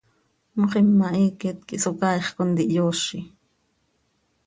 [0.59, 3.19] Moxima hiiquet quih Socaaix contihyoozi.